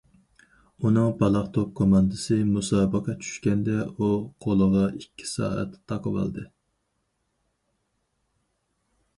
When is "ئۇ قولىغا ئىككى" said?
3.91-5.29